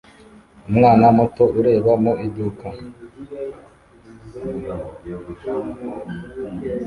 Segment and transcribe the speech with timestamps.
[0.69, 2.67] Umwana muto ureba mu iduka